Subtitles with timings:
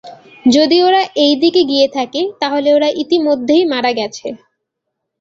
[0.45, 4.27] যদি ওরা এইদিকে গিয়ে থাকে, তাহলে, ওরা ইতিমধ্যেই মারা গেছে।